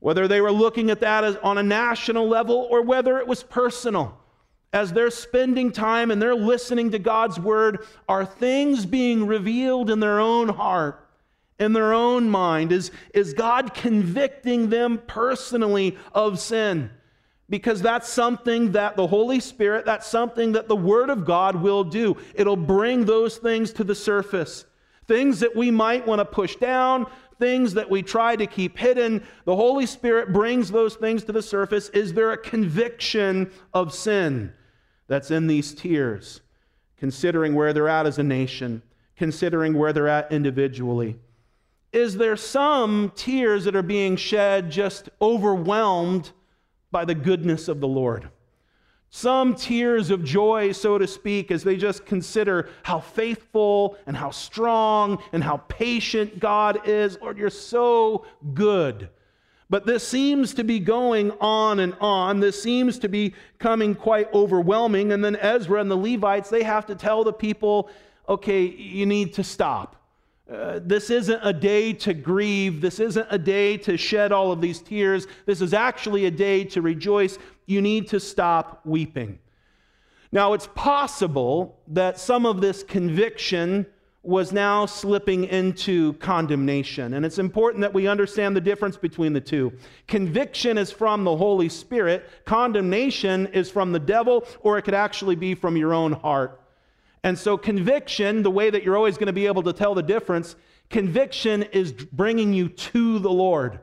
[0.00, 3.44] Whether they were looking at that as on a national level or whether it was
[3.44, 4.18] personal.
[4.72, 10.00] As they're spending time and they're listening to God's word, are things being revealed in
[10.00, 11.01] their own heart,
[11.58, 12.72] in their own mind?
[12.72, 16.90] Is, is God convicting them personally of sin?
[17.52, 21.84] because that's something that the Holy Spirit, that's something that the Word of God will
[21.84, 22.16] do.
[22.34, 24.64] It'll bring those things to the surface.
[25.06, 27.06] Things that we might want to push down,
[27.38, 31.42] things that we try to keep hidden, the Holy Spirit brings those things to the
[31.42, 31.90] surface.
[31.90, 34.54] Is there a conviction of sin
[35.06, 36.40] that's in these tears,
[36.96, 38.80] considering where they're at as a nation,
[39.14, 41.18] considering where they're at individually?
[41.92, 46.32] Is there some tears that are being shed just overwhelmed
[46.90, 48.30] by the goodness of the Lord?
[49.10, 54.30] Some tears of joy, so to speak, as they just consider how faithful and how
[54.30, 57.20] strong and how patient God is.
[57.20, 58.24] Lord, you're so
[58.54, 59.10] good.
[59.68, 62.40] But this seems to be going on and on.
[62.40, 65.12] This seems to be coming quite overwhelming.
[65.12, 67.90] And then Ezra and the Levites, they have to tell the people,
[68.26, 70.01] okay, you need to stop.
[70.52, 72.80] Uh, this isn't a day to grieve.
[72.80, 75.26] This isn't a day to shed all of these tears.
[75.46, 77.38] This is actually a day to rejoice.
[77.66, 79.38] You need to stop weeping.
[80.30, 83.86] Now, it's possible that some of this conviction
[84.22, 87.14] was now slipping into condemnation.
[87.14, 89.72] And it's important that we understand the difference between the two.
[90.06, 95.34] Conviction is from the Holy Spirit, condemnation is from the devil, or it could actually
[95.34, 96.61] be from your own heart.
[97.24, 100.02] And so, conviction, the way that you're always going to be able to tell the
[100.02, 100.56] difference,
[100.90, 103.80] conviction is bringing you to the Lord.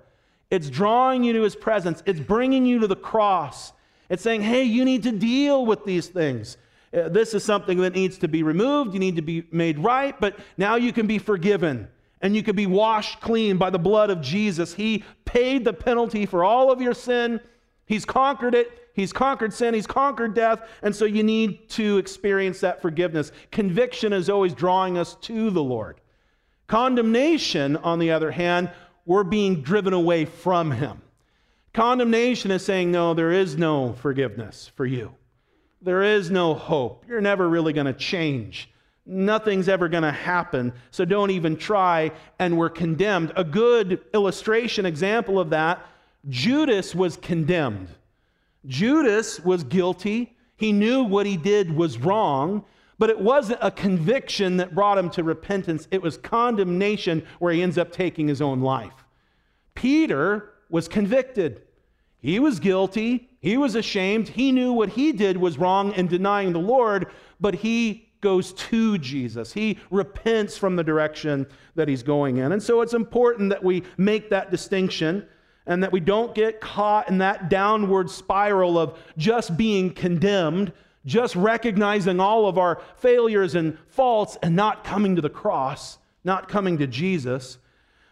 [0.51, 2.03] It's drawing you to his presence.
[2.05, 3.71] It's bringing you to the cross.
[4.09, 6.57] It's saying, hey, you need to deal with these things.
[6.91, 8.93] Uh, this is something that needs to be removed.
[8.93, 11.87] You need to be made right, but now you can be forgiven
[12.21, 14.73] and you can be washed clean by the blood of Jesus.
[14.73, 17.39] He paid the penalty for all of your sin,
[17.89, 18.71] He's conquered it.
[18.93, 23.31] He's conquered sin, he's conquered death, and so you need to experience that forgiveness.
[23.49, 26.01] Conviction is always drawing us to the Lord.
[26.67, 28.69] Condemnation, on the other hand,
[29.05, 31.01] we're being driven away from him.
[31.73, 35.13] Condemnation is saying, no, there is no forgiveness for you.
[35.81, 37.05] There is no hope.
[37.07, 38.69] You're never really going to change.
[39.05, 43.31] Nothing's ever going to happen, so don't even try, and we're condemned.
[43.37, 45.85] A good illustration, example of that
[46.27, 47.89] Judas was condemned.
[48.65, 50.35] Judas was guilty.
[50.57, 52.65] He knew what he did was wrong,
[52.97, 55.87] but it wasn't a conviction that brought him to repentance.
[55.91, 59.05] It was condemnation where he ends up taking his own life.
[59.75, 61.61] Peter was convicted.
[62.21, 63.29] He was guilty.
[63.39, 64.27] He was ashamed.
[64.27, 67.07] He knew what he did was wrong in denying the Lord,
[67.39, 69.53] but he goes to Jesus.
[69.53, 72.51] He repents from the direction that he's going in.
[72.51, 75.25] And so it's important that we make that distinction
[75.65, 80.71] and that we don't get caught in that downward spiral of just being condemned,
[81.05, 86.49] just recognizing all of our failures and faults and not coming to the cross, not
[86.49, 87.57] coming to Jesus.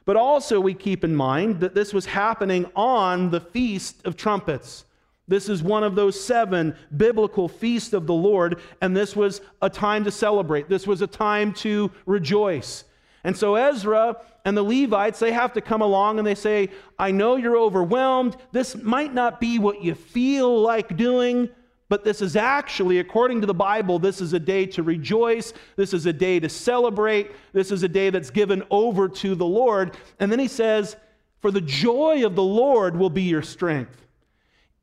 [0.06, 4.86] But also, we keep in mind that this was happening on the Feast of Trumpets.
[5.28, 9.70] This is one of those seven biblical feasts of the Lord, and this was a
[9.70, 10.70] time to celebrate.
[10.70, 12.86] This was a time to rejoice.
[13.24, 17.12] And so Ezra and the Levites, they have to come along and they say, I
[17.12, 18.38] know you're overwhelmed.
[18.52, 21.50] This might not be what you feel like doing,
[21.90, 25.54] but this is actually, according to the Bible, this is a day to rejoice.
[25.78, 27.32] This is a day to celebrate.
[27.54, 29.98] This is a day that's given over to the Lord.
[30.20, 30.98] And then he says,
[31.40, 34.06] For the joy of the Lord will be your strength.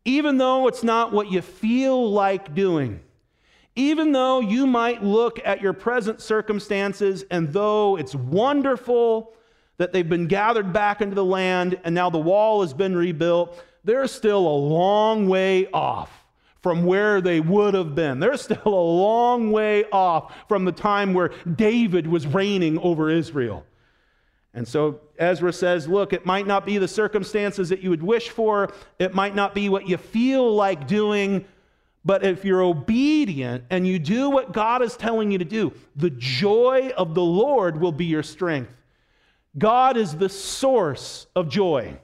[0.07, 3.01] Even though it's not what you feel like doing,
[3.77, 9.33] even though you might look at your present circumstances and though it's wonderful
[9.79, 13.61] that they've been gathered back into the land and now the wall has been rebuilt,
[13.83, 16.25] they're still a long way off
[16.63, 18.21] from where they would have been.
[18.21, 23.67] They're still a long way off from the time where David was reigning over Israel.
[24.55, 28.31] And so Ezra says, Look, it might not be the circumstances that you would wish
[28.31, 31.45] for, it might not be what you feel like doing,
[32.05, 36.11] but if you're obedient and you do what God is telling you to do, the
[36.11, 38.75] joy of the Lord will be your strength.
[39.57, 41.99] God is the source of joy.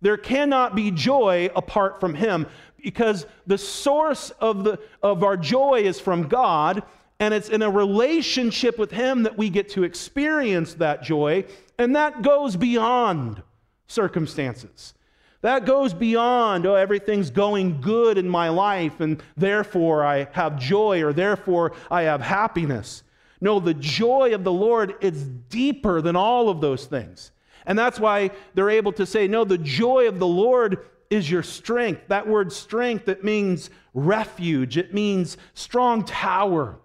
[0.00, 2.46] There cannot be joy apart from Him
[2.82, 6.82] because the source of, the, of our joy is from God,
[7.20, 11.44] and it's in a relationship with Him that we get to experience that joy,
[11.78, 13.42] and that goes beyond
[13.86, 14.94] circumstances.
[15.40, 21.02] That goes beyond, oh, everything's going good in my life, and therefore I have joy,
[21.02, 23.04] or therefore I have happiness.
[23.40, 27.30] No, the joy of the Lord is deeper than all of those things.
[27.66, 31.42] And that's why they're able to say, no, the joy of the Lord is your
[31.42, 32.02] strength.
[32.08, 36.80] That word strength, it means refuge, it means strong tower.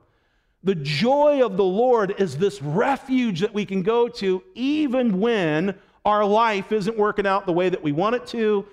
[0.63, 5.75] The joy of the Lord is this refuge that we can go to even when
[6.05, 8.65] our life isn't working out the way that we want it to,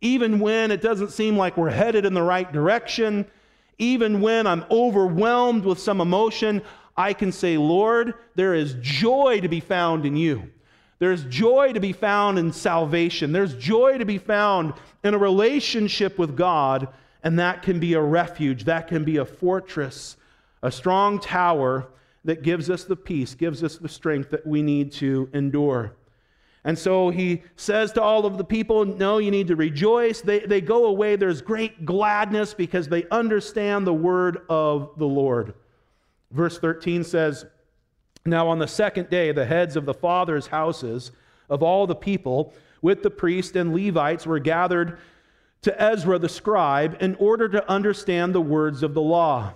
[0.00, 3.26] even when it doesn't seem like we're headed in the right direction,
[3.78, 6.62] even when I'm overwhelmed with some emotion,
[6.96, 10.50] I can say, Lord, there is joy to be found in you.
[10.98, 13.30] There's joy to be found in salvation.
[13.30, 14.74] There's joy to be found
[15.04, 16.88] in a relationship with God,
[17.22, 18.64] and that can be a refuge.
[18.64, 20.16] That can be a fortress,
[20.62, 21.86] a strong tower
[22.24, 25.92] that gives us the peace, gives us the strength that we need to endure.
[26.64, 30.20] And so he says to all of the people, No, you need to rejoice.
[30.20, 31.16] They, they go away.
[31.16, 35.54] There's great gladness because they understand the word of the Lord.
[36.30, 37.46] Verse 13 says,
[38.26, 41.12] Now on the second day, the heads of the fathers' houses
[41.48, 42.52] of all the people,
[42.82, 44.98] with the priests and Levites, were gathered
[45.62, 49.52] to Ezra the scribe in order to understand the words of the law.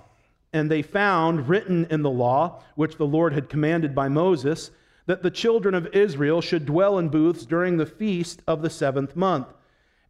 [0.53, 4.71] And they found written in the law, which the Lord had commanded by Moses,
[5.07, 9.17] that the children of Israel should dwell in booths during the feast of the seventh
[9.17, 9.49] month,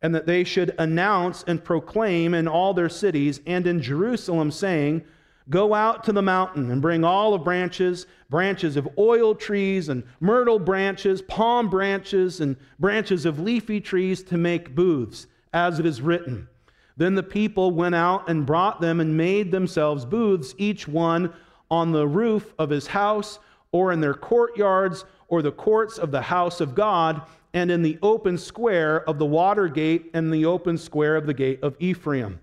[0.03, 5.05] and that they should announce and proclaim in all their cities and in Jerusalem, saying,
[5.51, 10.59] Go out to the mountain and bring olive branches, branches of oil trees, and myrtle
[10.59, 16.49] branches, palm branches, and branches of leafy trees to make booths, as it is written.
[16.97, 21.33] Then the people went out and brought them and made themselves booths, each one
[21.71, 23.39] on the roof of his house
[23.73, 27.23] or in their courtyards or the courts of the house of God,
[27.55, 31.35] and in the open square of the water gate and the open square of the
[31.35, 32.41] gate of Ephraim.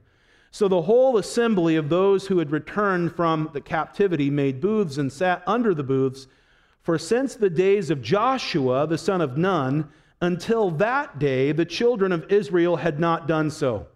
[0.52, 5.12] So the whole assembly of those who had returned from the captivity made booths and
[5.12, 6.28] sat under the booths.
[6.82, 9.88] For since the days of Joshua, the son of Nun,
[10.22, 13.88] until that day, the children of Israel had not done so.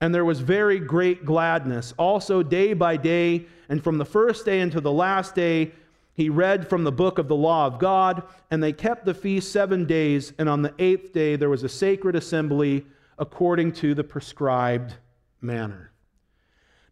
[0.00, 1.94] And there was very great gladness.
[1.96, 5.72] Also, day by day, and from the first day until the last day,
[6.14, 9.50] he read from the book of the law of God, and they kept the feast
[9.50, 12.86] seven days, and on the eighth day there was a sacred assembly
[13.18, 14.94] according to the prescribed
[15.40, 15.90] manner.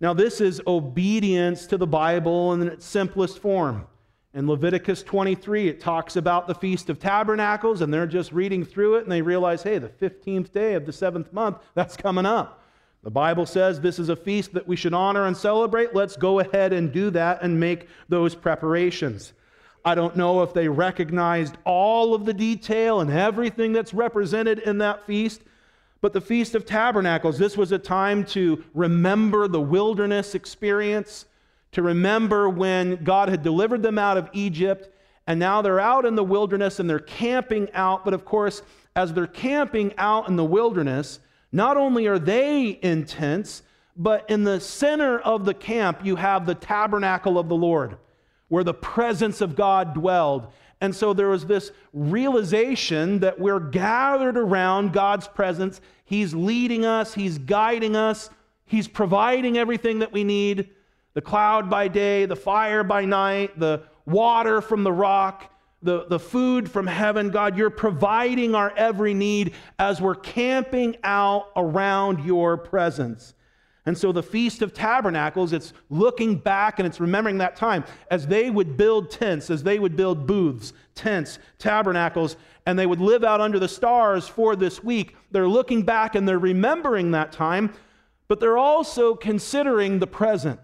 [0.01, 3.87] Now, this is obedience to the Bible in its simplest form.
[4.35, 8.97] In Leviticus 23, it talks about the Feast of Tabernacles, and they're just reading through
[8.97, 12.62] it, and they realize, hey, the 15th day of the seventh month, that's coming up.
[13.03, 15.95] The Bible says this is a feast that we should honor and celebrate.
[15.95, 19.33] Let's go ahead and do that and make those preparations.
[19.85, 24.79] I don't know if they recognized all of the detail and everything that's represented in
[24.79, 25.43] that feast,
[26.01, 31.27] but the Feast of Tabernacles, this was a time to remember the wilderness experience,
[31.73, 34.89] to remember when God had delivered them out of Egypt,
[35.27, 38.05] and now they're out in the wilderness and they're camping out.
[38.05, 38.63] But of course,
[38.95, 41.19] as they're camping out in the wilderness,
[41.53, 43.63] not only are they in tents,
[43.97, 47.99] but in the center of the camp, you have the tabernacle of the Lord,
[48.49, 50.49] where the presence of God dwelled.
[50.81, 55.81] And so there was this realization that we're gathered around God's presence.
[56.05, 58.31] He's leading us, He's guiding us,
[58.65, 60.71] He's providing everything that we need
[61.15, 65.52] the cloud by day, the fire by night, the water from the rock
[65.83, 67.31] the, the food from heaven.
[67.31, 73.35] God, you're providing our every need as we're camping out around your presence.
[73.85, 78.29] And so the Feast of Tabernacles, it's looking back and it's remembering that time as
[78.29, 83.25] they would build tents, as they would build booths, tents, tabernacles, and they would live
[83.25, 85.17] out under the stars for this week.
[85.33, 87.73] They're looking back and they're remembering that time,
[88.29, 90.61] but they're also considering the present.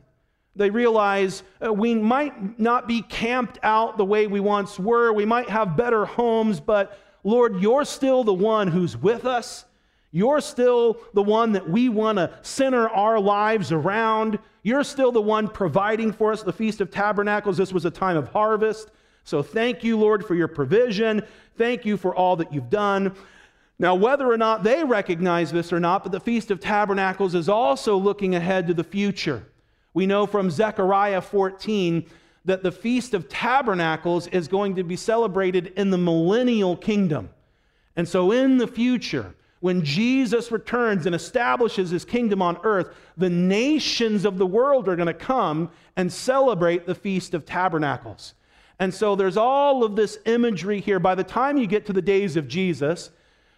[0.58, 5.12] They realize uh, we might not be camped out the way we once were.
[5.12, 9.64] We might have better homes, but Lord, you're still the one who's with us.
[10.10, 14.40] You're still the one that we want to center our lives around.
[14.64, 17.56] You're still the one providing for us the Feast of Tabernacles.
[17.56, 18.90] This was a time of harvest.
[19.22, 21.22] So thank you, Lord, for your provision.
[21.56, 23.14] Thank you for all that you've done.
[23.78, 27.48] Now, whether or not they recognize this or not, but the Feast of Tabernacles is
[27.48, 29.44] also looking ahead to the future.
[29.94, 32.06] We know from Zechariah 14
[32.44, 37.30] that the Feast of Tabernacles is going to be celebrated in the millennial kingdom.
[37.96, 43.30] And so, in the future, when Jesus returns and establishes his kingdom on earth, the
[43.30, 48.34] nations of the world are going to come and celebrate the Feast of Tabernacles.
[48.78, 51.00] And so there's all of this imagery here.
[51.00, 53.10] By the time you get to the days of Jesus,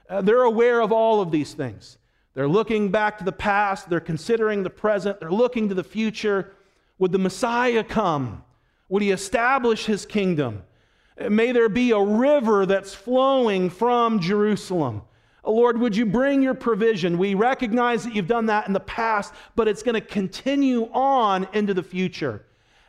[0.08, 1.98] uh, they're aware of all of these things.
[2.34, 6.52] They're looking back to the past, they're considering the present, they're looking to the future.
[6.98, 8.44] Would the Messiah come?
[8.88, 10.62] Would he establish his kingdom?
[11.28, 15.02] May there be a river that's flowing from Jerusalem.
[15.44, 17.18] Oh, Lord, would you bring your provision?
[17.18, 21.48] We recognize that you've done that in the past, but it's going to continue on
[21.52, 22.44] into the future.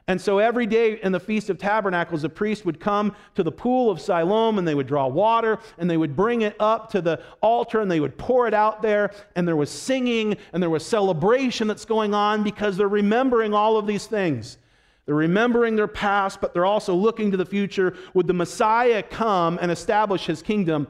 [0.08, 3.52] And so every day in the Feast of Tabernacles, the priest would come to the
[3.52, 7.02] pool of Siloam and they would draw water and they would bring it up to
[7.02, 9.12] the altar and they would pour it out there.
[9.36, 13.78] And there was singing and there was celebration that's going on because they're remembering all
[13.78, 14.58] of these things.
[15.06, 17.95] They're remembering their past, but they're also looking to the future.
[18.14, 20.88] Would the Messiah come and establish his kingdom?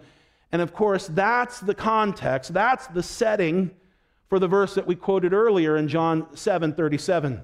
[0.52, 3.72] And of course, that's the context, that's the setting
[4.28, 7.42] for the verse that we quoted earlier in John 7 37,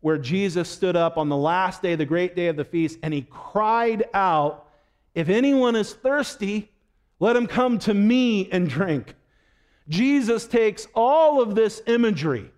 [0.00, 3.12] where Jesus stood up on the last day, the great day of the feast, and
[3.12, 4.68] he cried out,
[5.14, 6.70] If anyone is thirsty,
[7.20, 9.14] let him come to me and drink.
[9.88, 12.50] Jesus takes all of this imagery,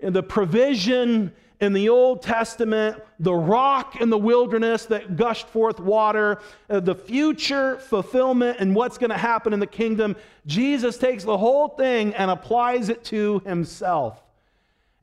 [0.00, 5.78] and the provision in the Old Testament, the rock in the wilderness that gushed forth
[5.78, 10.16] water, uh, the future fulfillment and what's going to happen in the kingdom,
[10.46, 14.22] Jesus takes the whole thing and applies it to himself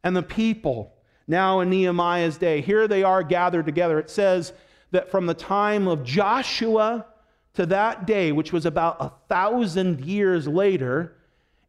[0.04, 0.97] and the people.
[1.28, 4.00] Now in Nehemiah's day, here they are gathered together.
[4.00, 4.54] It says
[4.92, 7.06] that from the time of Joshua
[7.56, 11.16] to that day, which was about a thousand years later,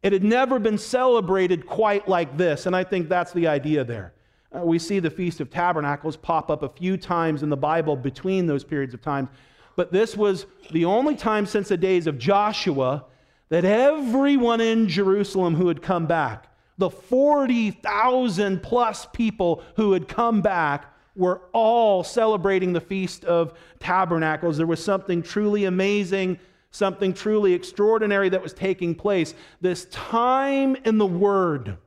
[0.01, 2.65] it had never been celebrated quite like this.
[2.65, 4.13] And I think that's the idea there.
[4.55, 7.95] Uh, we see the Feast of Tabernacles pop up a few times in the Bible
[7.95, 9.29] between those periods of time.
[9.75, 13.05] But this was the only time since the days of Joshua
[13.49, 16.47] that everyone in Jerusalem who had come back,
[16.79, 24.55] the 40,000 plus people who had come back, were all celebrating the Feast of Tabernacles.
[24.55, 26.39] There was something truly amazing,
[26.71, 29.33] something truly extraordinary that was taking place.
[29.59, 31.77] This time in the Word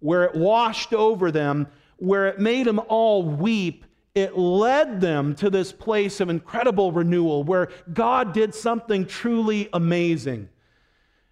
[0.00, 5.50] where it washed over them where it made them all weep, it led them to
[5.50, 10.48] this place of incredible renewal where God did something truly amazing.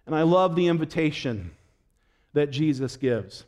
[0.05, 1.51] And I love the invitation
[2.33, 3.45] that Jesus gives.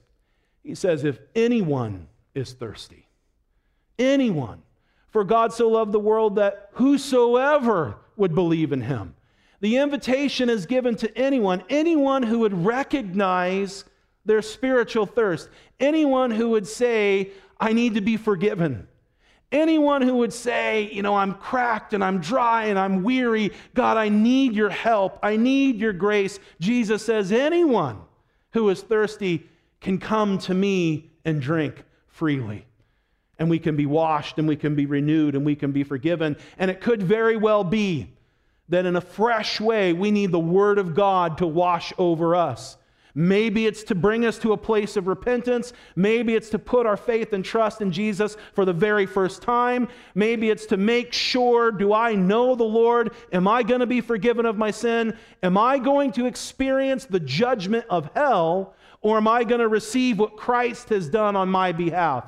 [0.64, 3.08] He says, If anyone is thirsty,
[3.98, 4.62] anyone,
[5.12, 9.16] for God so loved the world that whosoever would believe in him.
[9.62, 13.84] The invitation is given to anyone, anyone who would recognize
[14.26, 15.50] their spiritual thirst.
[15.80, 18.88] Anyone who would say, I need to be forgiven.
[19.52, 23.98] Anyone who would say, you know, I'm cracked and I'm dry and I'm weary, God,
[23.98, 25.18] I need your help.
[25.24, 26.40] I need your grace.
[26.60, 28.02] Jesus says, anyone
[28.52, 29.48] who is thirsty
[29.82, 32.66] can come to me and drink freely.
[33.38, 36.36] And we can be washed and we can be renewed and we can be forgiven.
[36.58, 38.12] And it could very well be
[38.68, 42.78] that in a fresh way, we need the Word of God to wash over us.
[43.16, 45.74] Maybe it's to bring us to a place of repentance.
[45.96, 49.88] Maybe it's to put our faith and trust in Jesus for the very first time.
[50.14, 53.14] Maybe it's to make sure do I know the Lord?
[53.34, 55.18] Am I going to be forgiven of my sin?
[55.42, 58.76] Am I going to experience the judgment of hell?
[59.02, 62.26] Or am I going to receive what Christ has done on my behalf?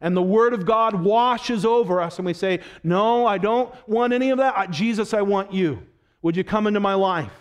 [0.00, 4.12] And the Word of God washes over us, and we say, No, I don't want
[4.12, 4.70] any of that.
[4.70, 5.82] Jesus, I want you.
[6.22, 7.32] Would you come into my life?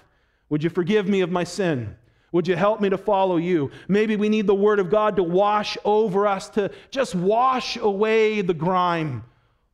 [0.49, 1.95] Would you forgive me of my sin?
[2.31, 3.71] Would you help me to follow you?
[3.87, 8.41] Maybe we need the Word of God to wash over us, to just wash away
[8.41, 9.23] the grime,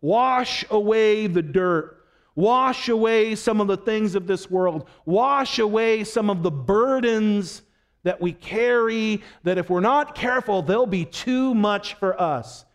[0.02, 2.04] wash away the dirt,
[2.36, 7.62] wash away some of the things of this world, wash away some of the burdens
[8.04, 12.66] that we carry, that if we're not careful, they'll be too much for us.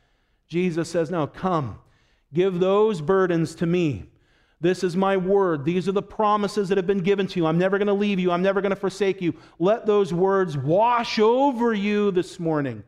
[0.47, 1.79] Jesus says, No, come,
[2.33, 4.05] give those burdens to me.
[4.63, 5.65] This is my word.
[5.65, 7.47] These are the promises that have been given to you.
[7.47, 8.31] I'm never going to leave you.
[8.31, 9.35] I'm never going to forsake you.
[9.59, 12.85] Let those words wash over you this morning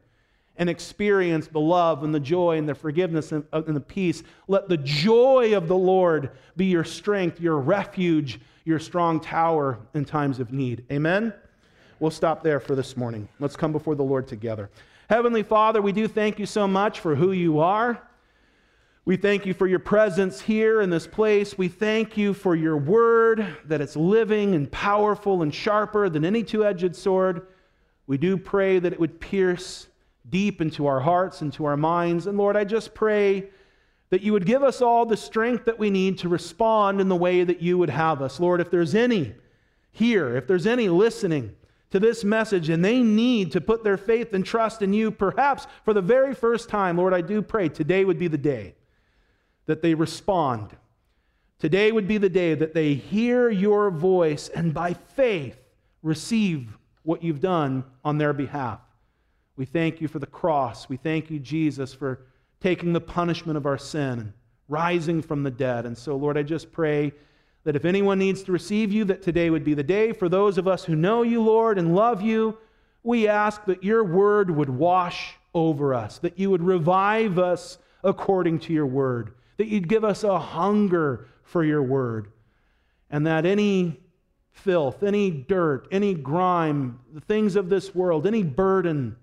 [0.57, 4.23] and experience the love and the joy and the forgiveness and, uh, and the peace.
[4.47, 10.05] Let the joy of the Lord be your strength, your refuge, your strong tower in
[10.05, 10.85] times of need.
[10.93, 11.35] Amen?
[11.99, 13.29] We'll stop there for this morning.
[13.41, 14.71] Let's come before the Lord together.
[15.11, 18.01] Heavenly Father, we do thank you so much for who you are.
[19.07, 21.59] We thank you for your presence here in this place.
[21.59, 26.43] We thank you for your word, that it's living and powerful and sharper than any
[26.43, 27.47] two edged sword.
[28.07, 29.89] We do pray that it would pierce
[30.31, 32.27] deep into our hearts and to our minds.
[32.27, 33.51] And Lord, I just pray
[34.09, 37.17] that you would give us all the strength that we need to respond in the
[37.17, 38.41] way that you would have us.
[38.41, 39.35] Lord, if there's any
[39.91, 41.55] here, if there's any listening
[41.91, 45.67] to this message and they need to put their faith and trust in you, perhaps
[45.85, 48.77] for the very first time, Lord, I do pray today would be the day
[49.67, 50.77] that they respond.
[51.59, 55.57] Today would be the day that they hear your voice and by faith
[56.03, 58.81] receive what you've done on their behalf.
[59.57, 60.89] We thank you for the cross.
[60.89, 62.27] We thank you, Jesus, for
[62.61, 64.33] taking the punishment of our sin and
[64.69, 65.87] rising from the dead.
[65.87, 67.13] And so, Lord, I just pray
[67.63, 70.13] that if anyone needs to receive you, that today would be the day.
[70.13, 72.59] For those of us who know you, Lord, and love you,
[73.03, 78.59] we ask that your word would wash over us, that you would revive us according
[78.61, 82.31] to your word that you'd give us a hunger for your word,
[83.11, 84.01] and that any
[84.51, 89.17] filth, any dirt, any grime, the things of this world, any burden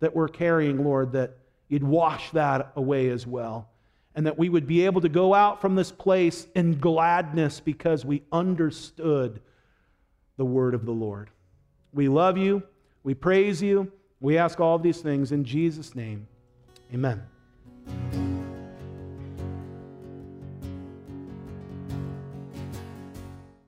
[0.00, 3.68] that we're carrying, Lord, that you'd wash that away as well.
[4.16, 8.04] And that we would be able to go out from this place in gladness because
[8.04, 9.40] we understood
[10.36, 11.30] the word of the Lord.
[11.92, 12.62] We love you.
[13.02, 13.90] We praise you.
[14.20, 16.28] We ask all these things in Jesus' name.
[16.92, 17.22] Amen.